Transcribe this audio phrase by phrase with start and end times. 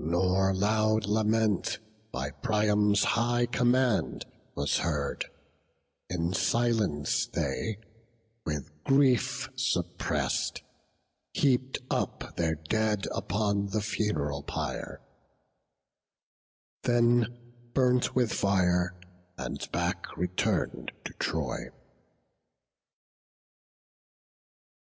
[0.00, 1.78] Nor loud lament,
[2.10, 4.24] by Priam's high command,
[4.56, 5.26] Was heard;
[6.10, 7.78] in silence they,
[8.44, 10.62] with grief suppress'd,
[11.34, 15.02] Heap'd up their dead upon the fun'ral pyre;
[16.82, 17.38] Then
[17.72, 18.98] burnt with fire,
[19.38, 21.68] and back return'd to Troy.